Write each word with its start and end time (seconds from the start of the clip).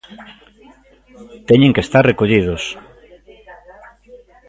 Teñen 1.49 1.73
que 1.75 1.83
estar 1.85 2.03
recollidos. 2.11 2.63